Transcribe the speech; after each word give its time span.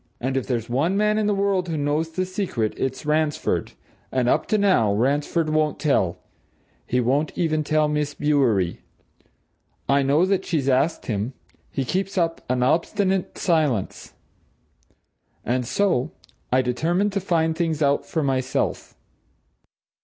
And 0.19 0.35
if 0.35 0.47
there's 0.47 0.67
one 0.67 0.97
man 0.97 1.19
in 1.19 1.27
the 1.27 1.35
world 1.35 1.69
who 1.69 1.77
knows 1.77 2.09
the 2.09 2.25
secret, 2.25 2.73
it's 2.75 3.05
Ransford. 3.05 3.73
And, 4.11 4.27
up 4.27 4.47
to 4.47 4.57
now, 4.57 4.91
Ransford 4.95 5.51
won't 5.51 5.79
tell 5.79 6.17
he 6.87 6.99
won't 6.99 7.37
even 7.37 7.63
tell 7.63 7.87
Miss 7.87 8.15
Bewery. 8.15 8.81
I 9.87 10.01
know 10.01 10.25
that 10.25 10.43
she's 10.43 10.67
asked 10.67 11.05
him 11.05 11.33
he 11.69 11.85
keeps 11.85 12.17
up 12.17 12.41
an 12.49 12.63
obstinate 12.63 13.37
silence. 13.37 14.15
And 15.45 15.67
so 15.67 16.09
I 16.51 16.63
determined 16.63 17.13
to 17.13 17.19
find 17.19 17.55
things 17.55 17.83
out 17.83 18.03
for 18.03 18.23
myself." 18.23 18.95